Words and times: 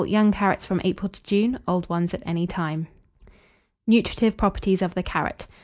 Young 0.03 0.31
carrots 0.31 0.65
from 0.65 0.81
April 0.83 1.09
to 1.09 1.21
June, 1.21 1.59
old 1.67 1.87
ones 1.87 2.11
at 2.15 2.23
any 2.25 2.47
time. 2.47 2.87
NUTRITIVE 3.85 4.35
PROPERTIES 4.35 4.81
OF 4.81 4.95
THE 4.95 5.03
CARROT. 5.03 5.45